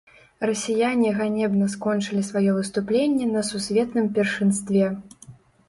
Расіяне 0.49 1.11
ганебна 1.19 1.67
скончылі 1.73 2.23
сваё 2.31 2.51
выступленне 2.57 3.29
на 3.37 3.45
сусветным 3.53 4.11
першынстве. 4.19 4.93